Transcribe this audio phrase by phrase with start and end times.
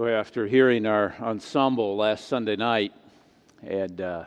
[0.00, 2.94] Boy, after hearing our ensemble last Sunday night
[3.62, 4.24] and uh,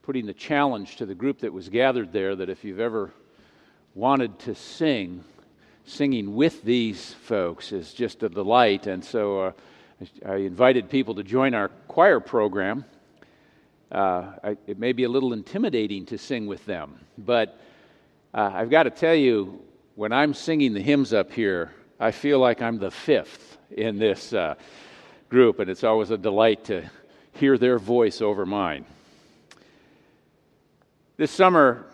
[0.00, 3.12] putting the challenge to the group that was gathered there that if you've ever
[3.94, 5.22] wanted to sing,
[5.84, 8.86] singing with these folks is just a delight.
[8.86, 9.52] And so uh,
[10.24, 12.86] I invited people to join our choir program.
[13.92, 17.60] Uh, I, it may be a little intimidating to sing with them, but
[18.32, 19.60] uh, I've got to tell you,
[19.96, 24.32] when I'm singing the hymns up here, I feel like I'm the fifth in this
[24.32, 24.54] uh,
[25.28, 26.88] group, and it's always a delight to
[27.32, 28.84] hear their voice over mine.
[31.16, 31.86] This summer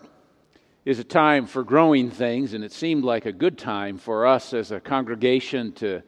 [0.84, 4.52] is a time for growing things, and it seemed like a good time for us
[4.52, 6.02] as a congregation to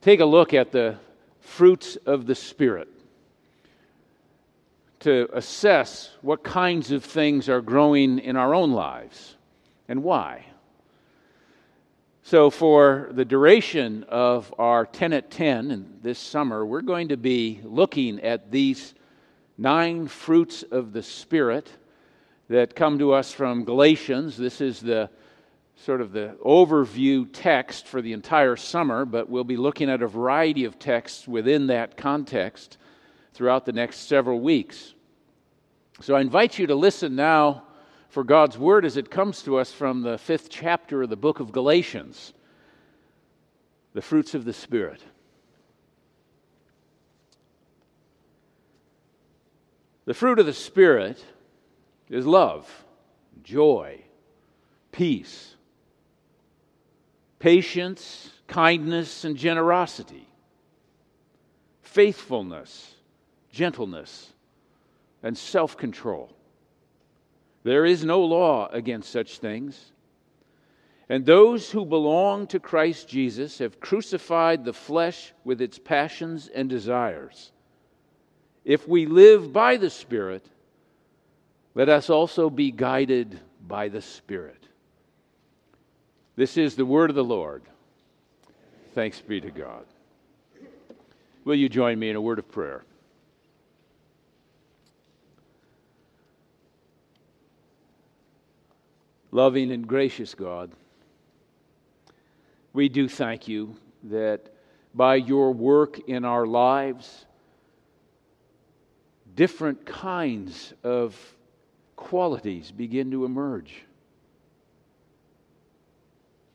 [0.00, 0.96] take a look at the
[1.38, 2.88] fruits of the Spirit,
[4.98, 9.36] to assess what kinds of things are growing in our own lives
[9.86, 10.46] and why.
[12.24, 17.16] So, for the duration of our 10 at 10 and this summer, we're going to
[17.16, 18.94] be looking at these
[19.58, 21.68] nine fruits of the Spirit
[22.48, 24.36] that come to us from Galatians.
[24.36, 25.10] This is the
[25.74, 30.06] sort of the overview text for the entire summer, but we'll be looking at a
[30.06, 32.78] variety of texts within that context
[33.34, 34.94] throughout the next several weeks.
[36.00, 37.64] So I invite you to listen now
[38.12, 41.40] for God's word as it comes to us from the fifth chapter of the book
[41.40, 42.34] of Galatians
[43.94, 45.02] the fruits of the Spirit.
[50.04, 51.24] The fruit of the Spirit
[52.10, 52.84] is love,
[53.42, 54.02] joy,
[54.90, 55.56] peace,
[57.38, 60.28] patience, kindness, and generosity,
[61.80, 62.94] faithfulness,
[63.50, 64.32] gentleness,
[65.22, 66.30] and self control.
[67.64, 69.92] There is no law against such things.
[71.08, 76.68] And those who belong to Christ Jesus have crucified the flesh with its passions and
[76.68, 77.52] desires.
[78.64, 80.44] If we live by the Spirit,
[81.74, 84.62] let us also be guided by the Spirit.
[86.36, 87.62] This is the word of the Lord.
[88.94, 89.84] Thanks be to God.
[91.44, 92.84] Will you join me in a word of prayer?
[99.34, 100.70] Loving and gracious God,
[102.74, 104.52] we do thank you that
[104.94, 107.24] by your work in our lives,
[109.34, 111.16] different kinds of
[111.96, 113.84] qualities begin to emerge.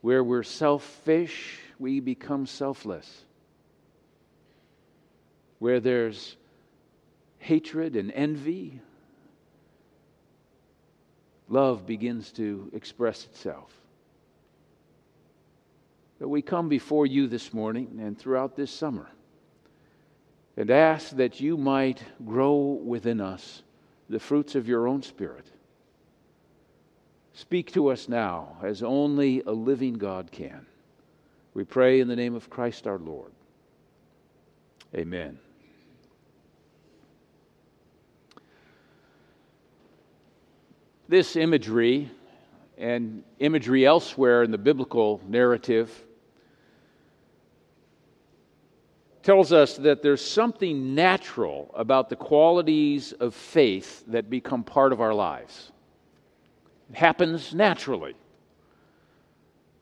[0.01, 3.23] Where we're selfish, we become selfless.
[5.57, 6.35] Where there's
[7.39, 8.81] hatred and envy,
[11.49, 13.71] love begins to express itself.
[16.19, 19.09] But we come before you this morning and throughout this summer
[20.55, 23.61] and ask that you might grow within us
[24.09, 25.45] the fruits of your own Spirit.
[27.33, 30.65] Speak to us now as only a living God can.
[31.53, 33.31] We pray in the name of Christ our Lord.
[34.95, 35.37] Amen.
[41.09, 42.11] This imagery
[42.77, 45.89] and imagery elsewhere in the biblical narrative
[49.23, 55.01] tells us that there's something natural about the qualities of faith that become part of
[55.01, 55.71] our lives.
[56.89, 58.15] It happens naturally.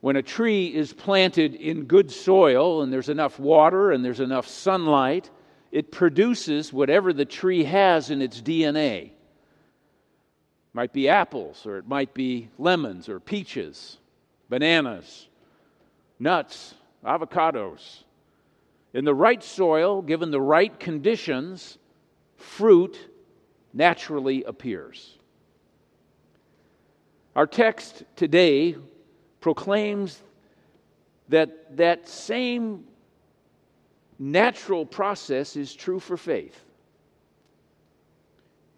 [0.00, 4.46] When a tree is planted in good soil and there's enough water and there's enough
[4.46, 5.30] sunlight,
[5.72, 9.10] it produces whatever the tree has in its DNA.
[10.76, 13.96] Might be apples, or it might be lemons, or peaches,
[14.50, 15.26] bananas,
[16.18, 18.02] nuts, avocados.
[18.92, 21.78] In the right soil, given the right conditions,
[22.36, 22.98] fruit
[23.72, 25.16] naturally appears.
[27.34, 28.76] Our text today
[29.40, 30.22] proclaims
[31.30, 32.84] that that same
[34.18, 36.65] natural process is true for faith.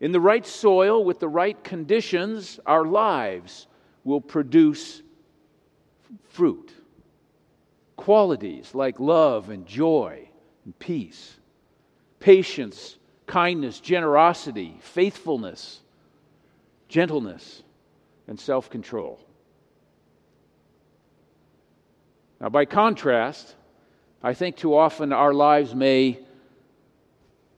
[0.01, 3.67] In the right soil, with the right conditions, our lives
[4.05, 5.03] will produce
[6.29, 6.73] fruit
[7.97, 10.27] qualities like love and joy
[10.65, 11.37] and peace,
[12.21, 12.97] patience,
[13.27, 15.81] kindness, generosity, faithfulness,
[16.89, 17.63] gentleness,
[18.29, 19.21] and self control.
[22.41, 23.57] Now, by contrast,
[24.23, 26.21] I think too often our lives may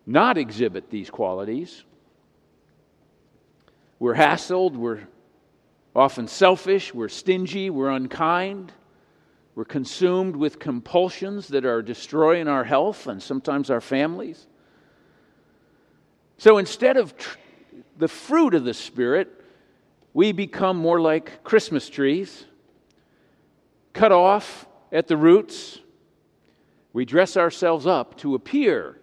[0.07, 1.85] not exhibit these qualities.
[4.01, 5.07] We're hassled, we're
[5.95, 8.73] often selfish, we're stingy, we're unkind,
[9.55, 14.47] We're consumed with compulsions that are destroying our health and sometimes our families.
[16.39, 17.37] So instead of tr-
[17.99, 19.29] the fruit of the Spirit,
[20.15, 22.47] we become more like Christmas trees,
[23.93, 25.79] cut off at the roots.
[26.95, 28.99] We dress ourselves up to appear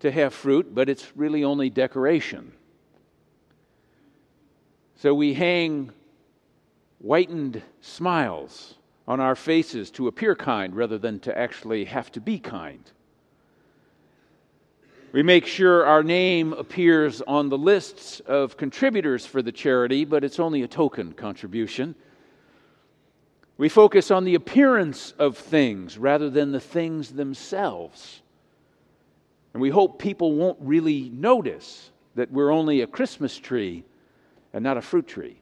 [0.00, 2.52] to have fruit, but it's really only decoration.
[5.04, 5.92] So we hang
[6.98, 12.38] whitened smiles on our faces to appear kind rather than to actually have to be
[12.38, 12.90] kind.
[15.12, 20.24] We make sure our name appears on the lists of contributors for the charity, but
[20.24, 21.94] it's only a token contribution.
[23.58, 28.22] We focus on the appearance of things rather than the things themselves.
[29.52, 33.84] And we hope people won't really notice that we're only a Christmas tree
[34.54, 35.36] and not a fruit tree.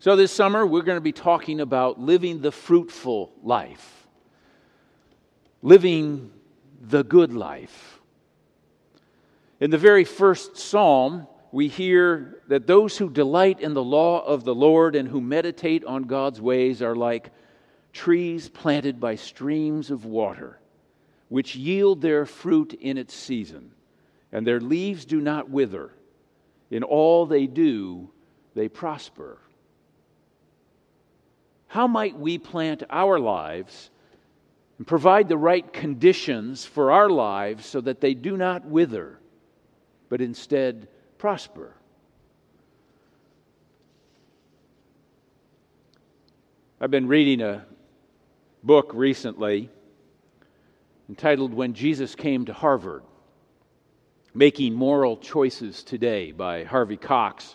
[0.00, 4.08] So, this summer, we're going to be talking about living the fruitful life,
[5.60, 6.32] living
[6.80, 8.00] the good life.
[9.60, 14.42] In the very first psalm, we hear that those who delight in the law of
[14.42, 17.30] the Lord and who meditate on God's ways are like
[17.92, 20.58] trees planted by streams of water,
[21.28, 23.72] which yield their fruit in its season,
[24.32, 25.92] and their leaves do not wither.
[26.72, 28.08] In all they do,
[28.54, 29.38] they prosper.
[31.66, 33.90] How might we plant our lives
[34.78, 39.18] and provide the right conditions for our lives so that they do not wither,
[40.08, 40.88] but instead
[41.18, 41.76] prosper?
[46.80, 47.66] I've been reading a
[48.62, 49.68] book recently
[51.10, 53.02] entitled When Jesus Came to Harvard
[54.34, 57.54] Making Moral Choices Today by Harvey Cox.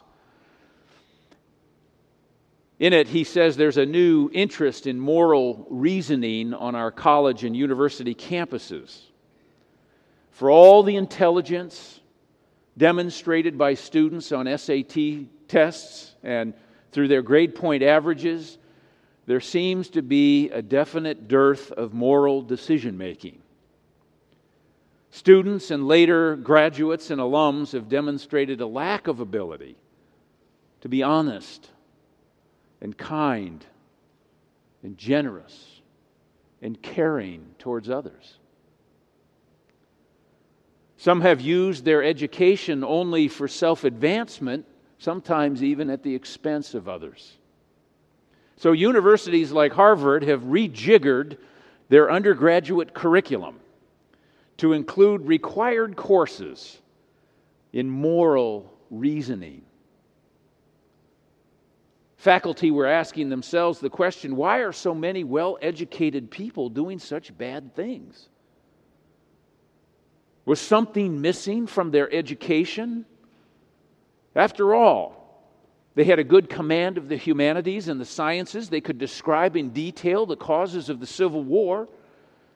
[2.78, 7.58] In it, he says there's a new interest in moral reasoning on our college and
[7.58, 9.02] university campuses.
[10.30, 12.00] For all the intelligence
[12.78, 14.98] demonstrated by students on SAT
[15.48, 16.54] tests and
[16.92, 18.60] through their grade point averages,
[19.26, 23.42] there seems to be a definite dearth of moral decision making.
[25.10, 29.76] Students and later graduates and alums have demonstrated a lack of ability
[30.82, 31.70] to be honest
[32.82, 33.66] and kind
[34.84, 35.82] and generous
[36.62, 38.38] and caring towards others.
[40.98, 44.66] Some have used their education only for self advancement,
[44.98, 47.38] sometimes even at the expense of others.
[48.58, 51.38] So, universities like Harvard have rejiggered
[51.90, 53.60] their undergraduate curriculum
[54.58, 56.80] to include required courses
[57.74, 59.64] in moral reasoning
[62.18, 67.38] Faculty were asking themselves the question why are so many well educated people doing such
[67.38, 68.28] bad things?
[70.44, 73.06] Was something missing from their education?
[74.36, 75.54] After all,
[75.94, 78.70] they had a good command of the humanities and the sciences.
[78.70, 81.88] They could describe in detail the causes of the Civil War.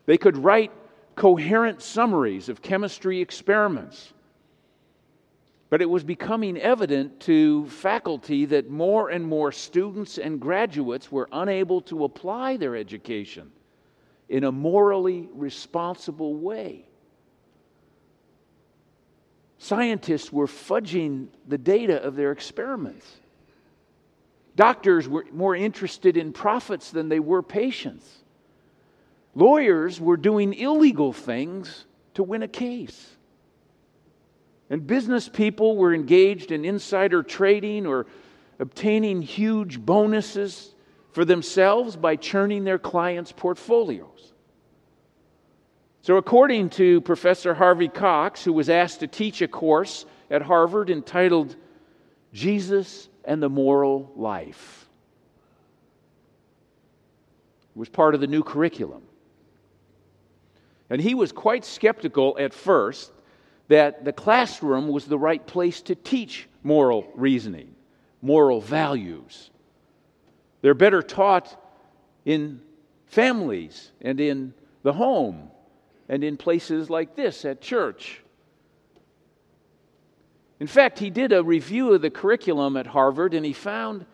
[0.06, 0.72] They could write
[1.16, 4.14] coherent summaries of chemistry experiments.
[5.70, 11.30] But it was becoming evident to faculty that more and more students and graduates were
[11.32, 13.52] unable to apply their education
[14.28, 16.86] in a morally responsible way.
[19.58, 23.06] Scientists were fudging the data of their experiments.
[24.56, 28.21] Doctors were more interested in profits than they were patients.
[29.34, 31.86] Lawyers were doing illegal things
[32.16, 33.16] to win a case.
[34.70, 38.08] And business people were engaged in insider trading or
[38.60, 40.74] obtaining huge bonuses
[41.12, 44.34] for themselves by churning their clients' portfolios.
[46.04, 50.90] So, according to Professor Harvey Cox, who was asked to teach a course at Harvard
[50.90, 51.56] entitled
[52.34, 54.88] Jesus and the Moral Life,
[57.76, 59.04] it was part of the new curriculum.
[60.92, 63.14] And he was quite skeptical at first
[63.70, 67.74] that the classroom was the right place to teach moral reasoning,
[68.22, 69.52] moral values.
[70.62, 71.58] They're better taught
[72.26, 72.60] in
[73.06, 75.50] families and in the home
[76.10, 78.22] and in places like this at church.
[80.60, 84.06] In fact, he did a review of the curriculum at Harvard and he found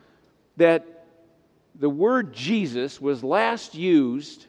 [0.57, 1.07] that
[1.73, 4.45] the word Jesus was last used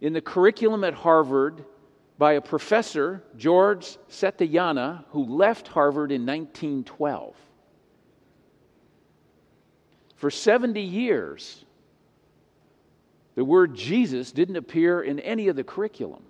[0.00, 1.64] in the curriculum at Harvard
[2.18, 7.34] by a professor, George Santayana, who left Harvard in 1912.
[10.16, 11.64] For 70 years,
[13.34, 16.22] the word Jesus didn't appear in any of the curriculum.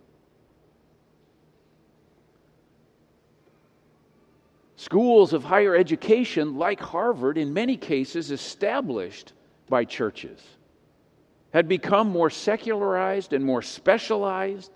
[4.76, 9.32] Schools of higher education, like Harvard, in many cases established
[9.68, 10.40] by churches,
[11.52, 14.70] had become more secularized and more specialized.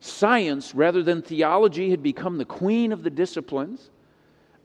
[0.00, 3.90] Science, rather than theology, had become the queen of the disciplines.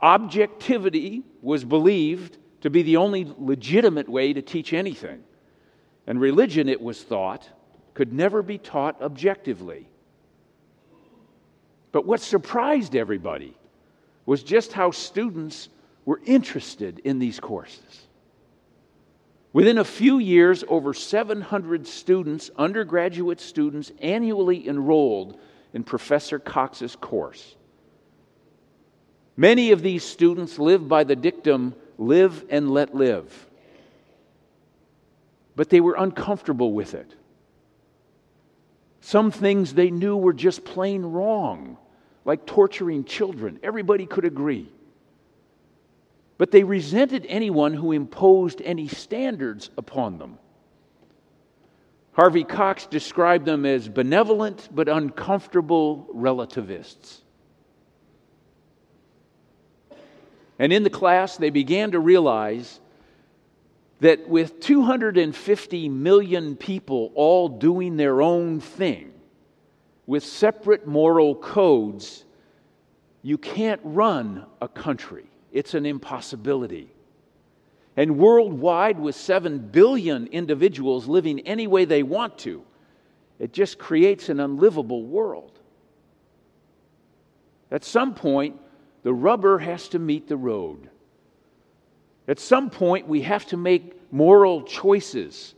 [0.01, 5.23] Objectivity was believed to be the only legitimate way to teach anything.
[6.07, 7.47] And religion, it was thought,
[7.93, 9.87] could never be taught objectively.
[11.91, 13.55] But what surprised everybody
[14.25, 15.69] was just how students
[16.05, 18.07] were interested in these courses.
[19.53, 25.37] Within a few years, over 700 students, undergraduate students, annually enrolled
[25.73, 27.55] in Professor Cox's course.
[29.35, 33.49] Many of these students live by the dictum live and let live.
[35.55, 37.13] But they were uncomfortable with it.
[39.01, 41.77] Some things they knew were just plain wrong,
[42.23, 43.59] like torturing children.
[43.63, 44.71] Everybody could agree.
[46.41, 50.39] But they resented anyone who imposed any standards upon them.
[52.13, 57.21] Harvey Cox described them as benevolent but uncomfortable relativists.
[60.57, 62.79] And in the class, they began to realize
[63.99, 69.13] that with 250 million people all doing their own thing,
[70.07, 72.25] with separate moral codes,
[73.21, 75.30] you can't run a country.
[75.51, 76.93] It's an impossibility.
[77.97, 82.63] And worldwide, with 7 billion individuals living any way they want to,
[83.37, 85.59] it just creates an unlivable world.
[87.69, 88.59] At some point,
[89.03, 90.89] the rubber has to meet the road.
[92.27, 95.55] At some point, we have to make moral choices,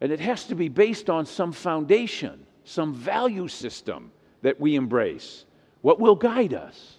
[0.00, 4.10] and it has to be based on some foundation, some value system
[4.42, 5.44] that we embrace.
[5.80, 6.97] What will guide us?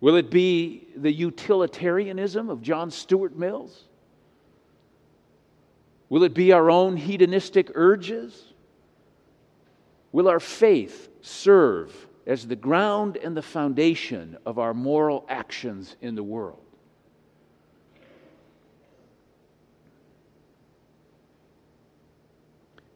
[0.00, 3.84] Will it be the utilitarianism of John Stuart Mills?
[6.08, 8.52] Will it be our own hedonistic urges?
[10.12, 16.14] Will our faith serve as the ground and the foundation of our moral actions in
[16.14, 16.62] the world?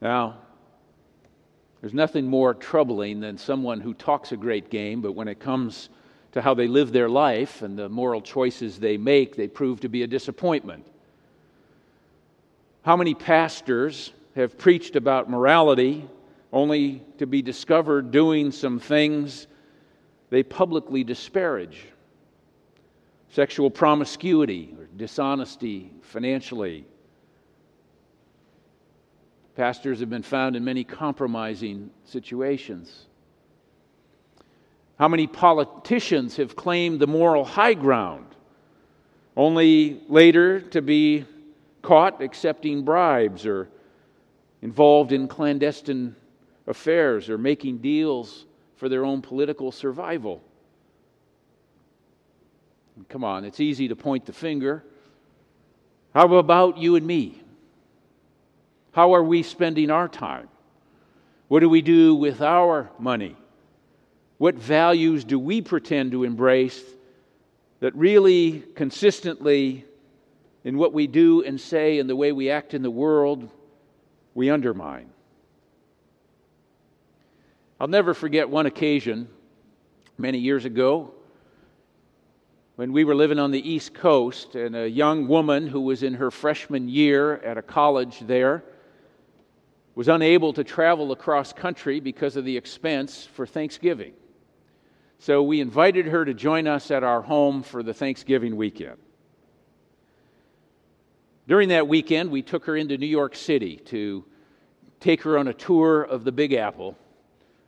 [0.01, 0.39] Now,
[1.81, 5.91] there's nothing more troubling than someone who talks a great game, but when it comes
[6.33, 9.89] to how they live their life and the moral choices they make, they prove to
[9.89, 10.87] be a disappointment.
[12.83, 16.09] How many pastors have preached about morality
[16.53, 19.47] only to be discovered doing some things
[20.31, 21.85] they publicly disparage?
[23.31, 26.87] Sexual promiscuity or dishonesty financially.
[29.55, 33.07] Pastors have been found in many compromising situations.
[34.99, 38.27] How many politicians have claimed the moral high ground,
[39.37, 41.25] only later to be
[41.81, 43.69] caught accepting bribes or
[44.61, 46.15] involved in clandestine
[46.67, 48.47] affairs or making deals
[48.77, 50.43] for their own political survival?
[53.09, 54.85] Come on, it's easy to point the finger.
[56.15, 57.43] How about you and me?
[58.93, 60.49] How are we spending our time?
[61.49, 63.37] What do we do with our money?
[64.43, 66.83] What values do we pretend to embrace
[67.79, 69.85] that really consistently,
[70.65, 73.49] in what we do and say and the way we act in the world,
[74.35, 75.11] we undermine?
[77.79, 79.29] I'll never forget one occasion
[80.19, 81.15] many years ago
[82.75, 86.15] when we were living on the East Coast, and a young woman who was in
[86.15, 88.65] her freshman year at a college there
[89.95, 94.15] was unable to travel across country because of the expense for Thanksgiving.
[95.23, 98.97] So we invited her to join us at our home for the Thanksgiving weekend.
[101.47, 104.25] During that weekend, we took her into New York City to
[104.99, 106.99] take her on a tour of the Big Apple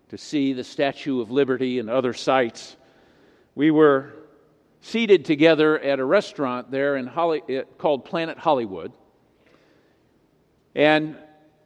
[0.09, 2.75] to see the Statue of Liberty and other sites.
[3.55, 4.15] We were
[4.81, 8.91] seated together at a restaurant there in Holly, eh, called Planet Hollywood.
[10.75, 11.17] And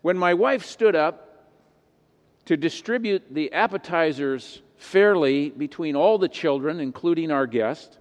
[0.03, 1.49] when my wife stood up
[2.45, 7.99] to distribute the appetizers fairly between all the children, including our guest,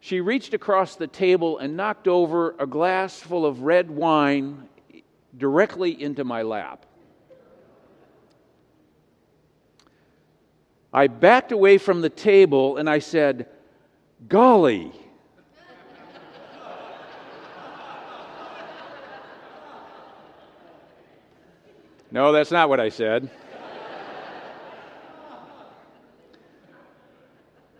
[0.00, 4.68] she reached across the table and knocked over a glass full of red wine
[5.36, 6.86] directly into my lap.
[10.92, 13.46] I backed away from the table and I said,
[14.26, 14.92] Golly.
[22.12, 23.30] No, that's not what I said.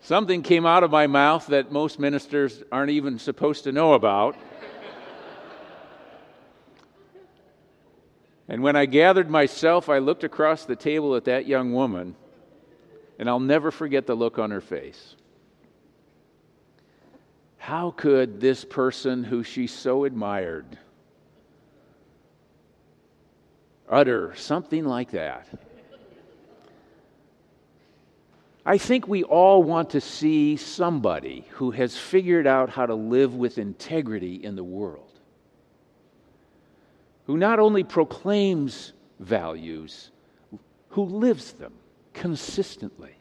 [0.01, 4.35] Something came out of my mouth that most ministers aren't even supposed to know about.
[8.47, 12.15] and when I gathered myself, I looked across the table at that young woman,
[13.19, 15.15] and I'll never forget the look on her face.
[17.57, 20.79] How could this person who she so admired
[23.87, 25.47] utter something like that?
[28.65, 33.35] I think we all want to see somebody who has figured out how to live
[33.35, 35.09] with integrity in the world,
[37.25, 40.11] who not only proclaims values,
[40.89, 41.73] who lives them
[42.13, 43.15] consistently.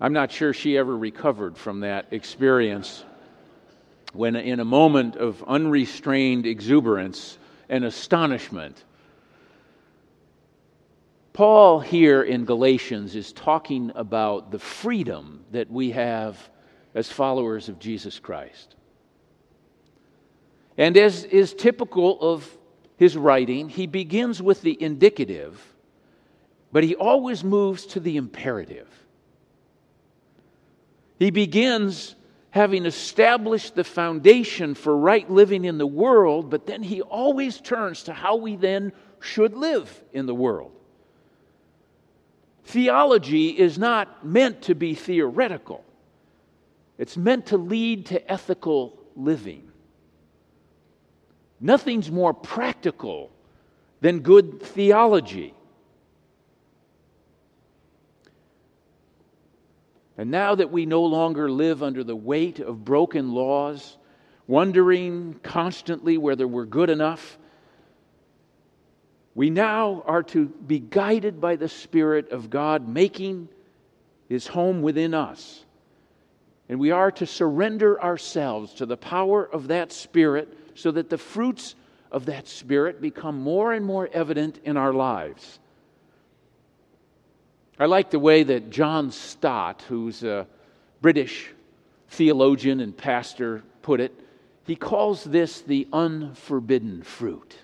[0.00, 3.02] I'm not sure she ever recovered from that experience
[4.12, 8.84] when, in a moment of unrestrained exuberance and astonishment,
[11.36, 16.48] Paul, here in Galatians, is talking about the freedom that we have
[16.94, 18.74] as followers of Jesus Christ.
[20.78, 22.56] And as is typical of
[22.96, 25.62] his writing, he begins with the indicative,
[26.72, 28.88] but he always moves to the imperative.
[31.18, 32.14] He begins
[32.48, 38.04] having established the foundation for right living in the world, but then he always turns
[38.04, 38.90] to how we then
[39.20, 40.72] should live in the world.
[42.66, 45.84] Theology is not meant to be theoretical,
[46.98, 49.70] it's meant to lead to ethical living.
[51.60, 53.30] Nothing's more practical
[54.00, 55.54] than good theology.
[60.18, 63.96] And now that we no longer live under the weight of broken laws,
[64.46, 67.38] wondering constantly whether we're good enough,
[69.36, 73.50] we now are to be guided by the Spirit of God making
[74.30, 75.62] his home within us.
[76.70, 81.18] And we are to surrender ourselves to the power of that Spirit so that the
[81.18, 81.74] fruits
[82.10, 85.58] of that Spirit become more and more evident in our lives.
[87.78, 90.46] I like the way that John Stott, who's a
[91.02, 91.50] British
[92.08, 94.18] theologian and pastor, put it.
[94.66, 97.54] He calls this the unforbidden fruit.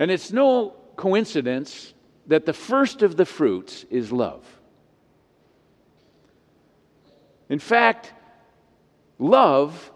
[0.00, 1.92] And it's no coincidence
[2.26, 4.46] that the first of the fruits is love.
[7.50, 8.14] In fact,
[9.18, 9.92] love,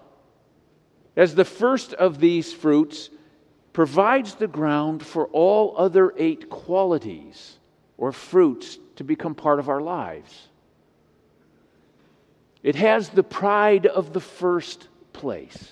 [1.17, 3.09] as the first of these fruits,
[3.73, 7.59] provides the ground for all other eight qualities
[7.97, 10.49] or fruits to become part of our lives.
[12.62, 15.71] It has the pride of the first place.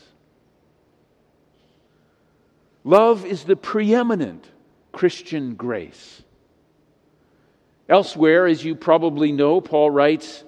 [2.85, 4.49] Love is the preeminent
[4.91, 6.23] Christian grace.
[7.89, 10.45] Elsewhere, as you probably know, Paul writes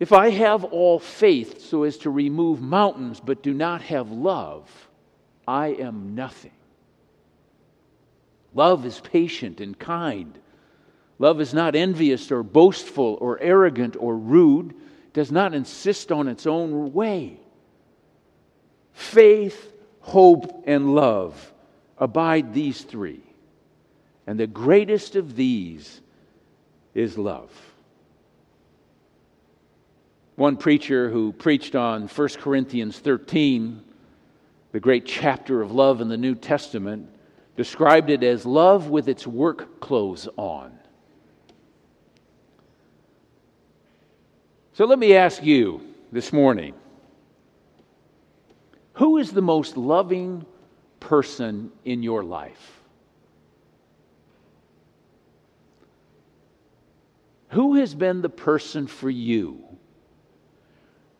[0.00, 4.88] If I have all faith so as to remove mountains but do not have love,
[5.46, 6.52] I am nothing.
[8.54, 10.38] Love is patient and kind.
[11.18, 14.74] Love is not envious or boastful or arrogant or rude,
[15.12, 17.38] does not insist on its own way.
[18.92, 19.72] Faith
[20.06, 21.52] hope, and love
[21.98, 23.20] abide these three.
[24.24, 26.00] And the greatest of these
[26.94, 27.50] is love.
[30.36, 33.82] One preacher who preached on 1 Corinthians 13,
[34.70, 37.08] the great chapter of love in the New Testament,
[37.56, 40.78] described it as love with its work clothes on.
[44.74, 45.80] So let me ask you
[46.12, 46.74] this morning
[48.96, 50.46] who is the most loving
[51.00, 52.80] person in your life?
[57.50, 59.62] Who has been the person for you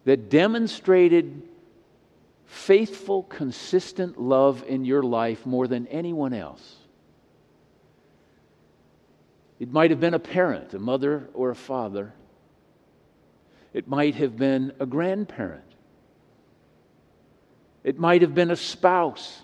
[0.07, 1.43] that demonstrated
[2.47, 6.77] faithful, consistent love in your life more than anyone else?
[9.61, 12.15] It might have been a parent, a mother or a father.
[13.75, 15.76] It might have been a grandparent.
[17.87, 19.42] It might have been a spouse,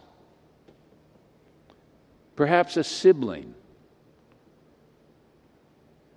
[2.35, 3.55] perhaps a sibling,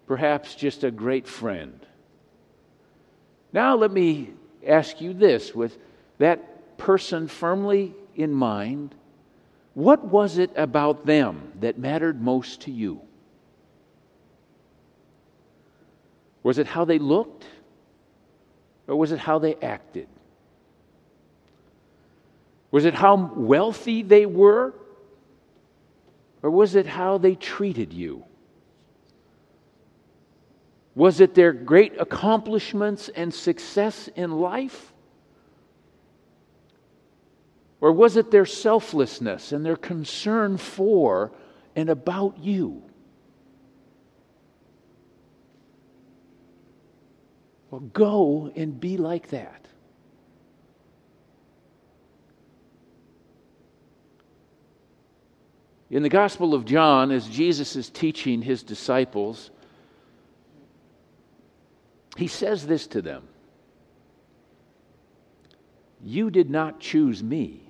[0.08, 1.86] perhaps just a great friend.
[3.54, 4.32] Now, let me
[4.66, 5.78] ask you this with
[6.18, 8.96] that person firmly in mind
[9.76, 13.02] what was it about them that mattered most to you?
[16.42, 17.46] Was it how they looked?
[18.88, 20.08] Or was it how they acted?
[22.76, 24.74] Was it how wealthy they were?
[26.44, 28.26] Or was it how they treated you?
[30.94, 34.92] Was it their great accomplishments and success in life?
[37.80, 41.32] Or was it their selflessness and their concern for
[41.78, 42.84] and about you?
[47.72, 49.66] Well, go and be like that.
[55.96, 59.50] In the Gospel of John, as Jesus is teaching his disciples,
[62.18, 63.24] he says this to them
[66.04, 67.62] You did not choose me,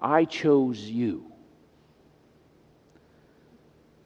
[0.00, 1.32] I chose you.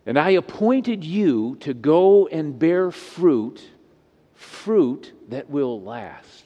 [0.07, 3.63] And I appointed you to go and bear fruit,
[4.33, 6.44] fruit that will last.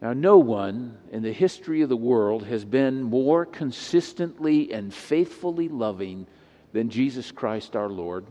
[0.00, 5.68] Now, no one in the history of the world has been more consistently and faithfully
[5.68, 6.26] loving
[6.72, 8.24] than Jesus Christ our Lord.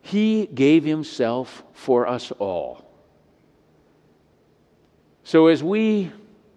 [0.00, 2.90] He gave himself for us all.
[5.24, 6.12] So, as we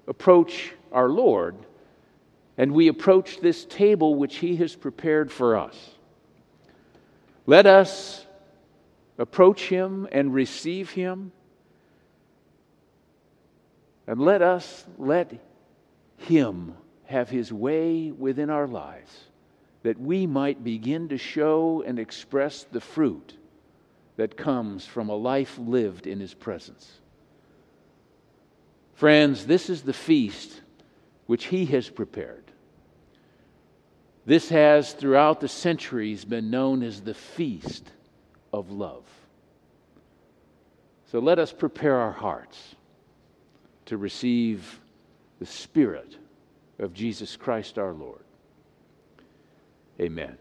[0.08, 1.56] approach our Lord
[2.58, 5.76] and we approach this table which He has prepared for us,
[7.48, 8.26] let us
[9.18, 11.32] approach Him and receive Him
[14.10, 15.32] and let us let
[16.18, 16.74] Him
[17.06, 19.12] have His way within our lives
[19.84, 23.38] that we might begin to show and express the fruit
[24.18, 26.92] that comes from a life lived in His presence.
[28.96, 30.60] Friends, this is the feast
[31.28, 32.46] which He has prepared.
[34.26, 37.92] This has, throughout the centuries, been known as the feast
[38.52, 39.06] of love.
[41.12, 42.76] So let us prepare our hearts
[43.90, 44.80] to receive
[45.40, 46.16] the Spirit
[46.78, 48.22] of Jesus Christ our Lord.
[50.00, 50.38] Amen.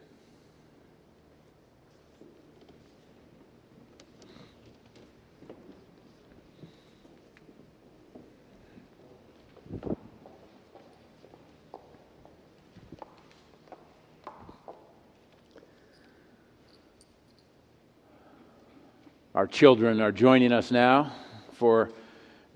[19.35, 21.13] Our children are joining us now
[21.55, 21.91] for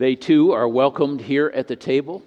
[0.02, 2.24] they too are welcomed here at the table.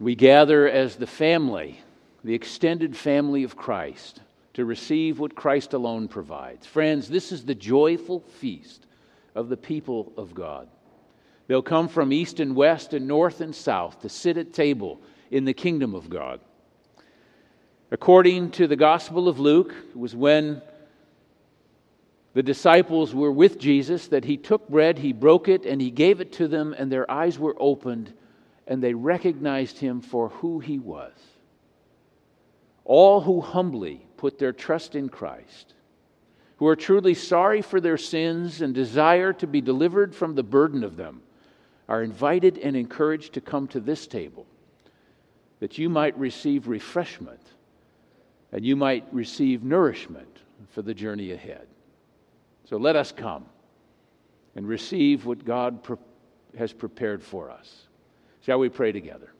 [0.00, 1.80] We gather as the family,
[2.24, 4.22] the extended family of Christ,
[4.54, 6.66] to receive what Christ alone provides.
[6.66, 8.86] Friends, this is the joyful feast
[9.36, 10.66] of the people of God.
[11.46, 15.44] They'll come from east and west and north and south to sit at table in
[15.44, 16.40] the kingdom of God.
[17.92, 20.60] According to the Gospel of Luke, it was when
[22.36, 26.20] the disciples were with Jesus that he took bread, he broke it, and he gave
[26.20, 28.12] it to them, and their eyes were opened,
[28.66, 31.14] and they recognized him for who he was.
[32.84, 35.72] All who humbly put their trust in Christ,
[36.58, 40.84] who are truly sorry for their sins and desire to be delivered from the burden
[40.84, 41.22] of them,
[41.88, 44.44] are invited and encouraged to come to this table
[45.60, 47.40] that you might receive refreshment
[48.52, 50.36] and you might receive nourishment
[50.68, 51.66] for the journey ahead.
[52.68, 53.46] So let us come
[54.56, 55.96] and receive what God pre-
[56.58, 57.86] has prepared for us.
[58.42, 59.30] Shall we pray together?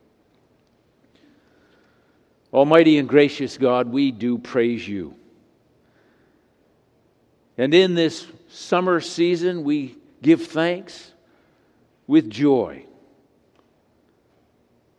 [2.53, 5.15] Almighty and gracious God, we do praise you.
[7.57, 11.11] And in this summer season, we give thanks
[12.05, 12.85] with joy.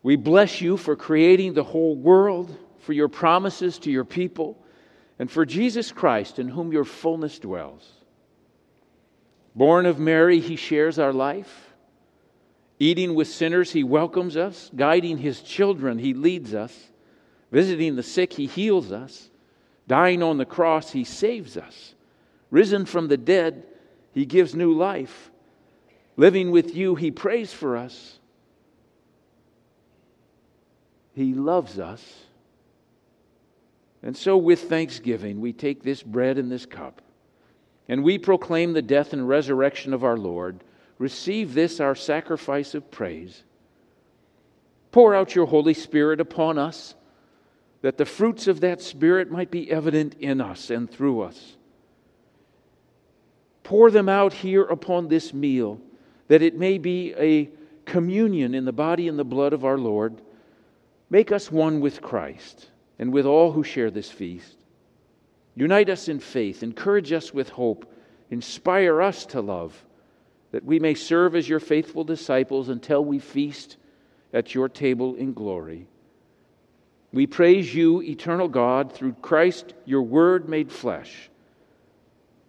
[0.02, 4.62] We bless you for creating the whole world, for your promises to your people,
[5.18, 7.97] and for Jesus Christ, in whom your fullness dwells.
[9.58, 11.74] Born of Mary, he shares our life.
[12.78, 14.70] Eating with sinners, he welcomes us.
[14.76, 16.72] Guiding his children, he leads us.
[17.50, 19.30] Visiting the sick, he heals us.
[19.88, 21.96] Dying on the cross, he saves us.
[22.52, 23.64] Risen from the dead,
[24.12, 25.28] he gives new life.
[26.16, 28.20] Living with you, he prays for us.
[31.14, 32.00] He loves us.
[34.04, 37.02] And so, with thanksgiving, we take this bread and this cup
[37.88, 40.62] and we proclaim the death and resurrection of our Lord,
[40.98, 43.42] receive this our sacrifice of praise.
[44.92, 46.94] Pour out your Holy Spirit upon us,
[47.80, 51.56] that the fruits of that Spirit might be evident in us and through us.
[53.62, 55.80] Pour them out here upon this meal,
[56.28, 57.50] that it may be a
[57.84, 60.20] communion in the body and the blood of our Lord.
[61.08, 64.57] Make us one with Christ, and with all who share this feast.
[65.58, 67.92] Unite us in faith, encourage us with hope,
[68.30, 69.84] inspire us to love,
[70.52, 73.76] that we may serve as your faithful disciples until we feast
[74.32, 75.88] at your table in glory.
[77.12, 81.28] We praise you, eternal God, through Christ, your word made flesh,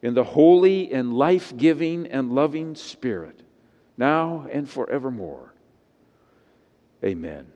[0.03, 3.41] in the holy and life giving and loving Spirit,
[3.97, 5.51] now and forevermore.
[7.03, 7.47] Amen.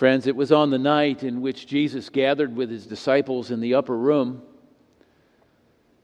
[0.00, 3.74] Friends, it was on the night in which Jesus gathered with his disciples in the
[3.74, 4.40] upper room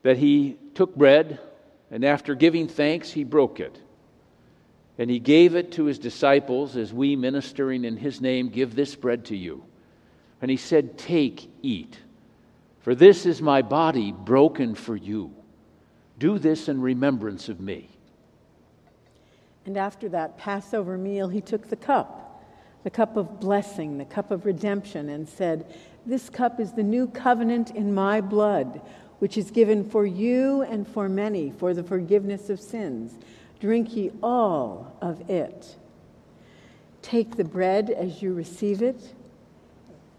[0.02, 1.40] that he took bread,
[1.90, 3.80] and after giving thanks, he broke it.
[4.98, 8.94] And he gave it to his disciples as we, ministering in his name, give this
[8.94, 9.64] bread to you.
[10.42, 11.98] And he said, Take, eat,
[12.80, 15.32] for this is my body broken for you.
[16.18, 17.88] Do this in remembrance of me.
[19.64, 22.25] And after that Passover meal, he took the cup
[22.86, 25.66] the cup of blessing, the cup of redemption, and said,
[26.06, 28.80] This cup is the new covenant in my blood,
[29.18, 33.18] which is given for you and for many for the forgiveness of sins.
[33.58, 35.74] Drink ye all of it.
[37.02, 39.14] Take the bread as you receive it,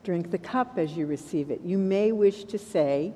[0.03, 1.61] drink the cup as you receive it.
[1.61, 3.13] You may wish to say,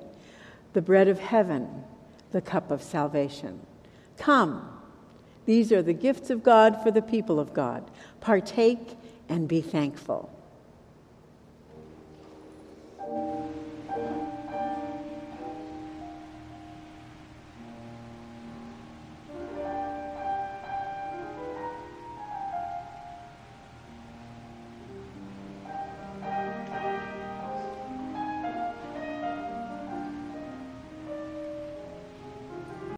[0.72, 1.84] The bread of heaven,
[2.32, 3.60] the cup of salvation.
[4.18, 4.70] Come.
[5.46, 7.92] These are the gifts of God for the people of God.
[8.22, 8.96] Partake
[9.32, 10.30] and be thankful.